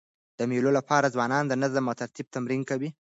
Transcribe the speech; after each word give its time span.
د 0.37 0.39
مېلو 0.51 0.69
له 0.77 0.81
پاره 0.89 1.07
ځوانان 1.15 1.43
د 1.47 1.53
نظم 1.63 1.83
او 1.87 1.95
ترتیب 2.01 2.27
تمرین 2.35 2.61
کوي. 2.69 2.89